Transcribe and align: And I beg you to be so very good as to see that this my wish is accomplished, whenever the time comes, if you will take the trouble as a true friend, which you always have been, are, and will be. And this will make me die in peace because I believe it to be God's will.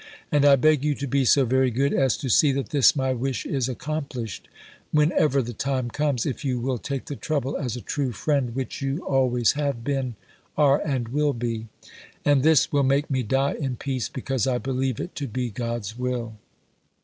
And 0.31 0.45
I 0.45 0.55
beg 0.55 0.83
you 0.83 0.95
to 0.95 1.05
be 1.07 1.25
so 1.25 1.45
very 1.45 1.69
good 1.69 1.93
as 1.93 2.17
to 2.17 2.27
see 2.27 2.51
that 2.53 2.69
this 2.69 2.95
my 2.95 3.13
wish 3.13 3.45
is 3.45 3.69
accomplished, 3.69 4.47
whenever 4.91 5.43
the 5.43 5.53
time 5.53 5.91
comes, 5.91 6.25
if 6.25 6.43
you 6.43 6.59
will 6.59 6.79
take 6.79 7.05
the 7.05 7.15
trouble 7.15 7.55
as 7.55 7.75
a 7.75 7.81
true 7.81 8.11
friend, 8.11 8.55
which 8.55 8.81
you 8.81 9.05
always 9.05 9.51
have 9.51 9.83
been, 9.83 10.15
are, 10.57 10.79
and 10.83 11.09
will 11.09 11.33
be. 11.33 11.67
And 12.25 12.41
this 12.41 12.71
will 12.71 12.81
make 12.81 13.11
me 13.11 13.21
die 13.21 13.53
in 13.53 13.75
peace 13.75 14.09
because 14.09 14.47
I 14.47 14.57
believe 14.57 14.99
it 14.99 15.13
to 15.17 15.27
be 15.27 15.51
God's 15.51 15.95
will. 15.95 16.33